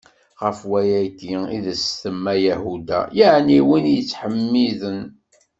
Ɣef 0.43 0.59
wayagi 0.69 1.33
i 1.55 1.59
s-tsemma 1.81 2.33
Yahuda, 2.45 2.99
yeɛni 3.17 3.59
win 3.67 3.85
yettḥemmiden. 3.93 5.01